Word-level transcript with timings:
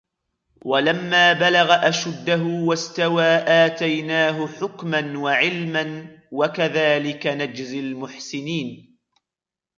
وَلَمَّا 0.65 1.33
بَلَغَ 1.33 1.89
أَشُدَّهُ 1.89 2.43
وَاسْتَوَى 2.43 3.25
آتَيْنَاهُ 3.47 4.47
حُكْمًا 4.47 5.17
وَعِلْمًا 5.17 6.17
وَكَذَلِكَ 6.31 7.27
نَجْزِي 7.27 7.79
الْمُحْسِنِينَ 7.79 8.97